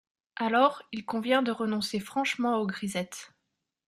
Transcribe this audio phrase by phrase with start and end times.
[0.35, 3.33] Alors, il convient de renoncer franchement aux grisettes.